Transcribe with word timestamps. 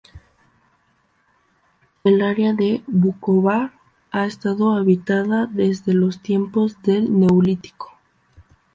El 2.03 2.23
área 2.23 2.53
de 2.53 2.83
Vukovar 2.87 3.73
ha 4.09 4.25
estado 4.25 4.71
habitada 4.75 5.45
desde 5.45 5.93
los 5.93 6.23
tiempos 6.23 6.81
del 6.81 7.19
Neolítico. 7.19 7.91